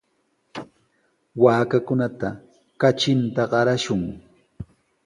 Waakakunata 1.43 2.27
katrinta 2.81 3.43
qarashun. 3.51 4.01